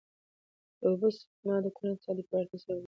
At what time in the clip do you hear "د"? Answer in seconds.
0.79-0.81, 1.63-1.65, 2.17-2.21